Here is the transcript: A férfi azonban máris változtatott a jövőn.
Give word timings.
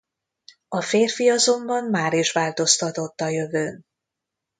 A 0.67 0.81
férfi 0.81 1.29
azonban 1.29 1.85
máris 1.89 2.31
változtatott 2.31 3.21
a 3.21 3.27
jövőn. 3.27 3.85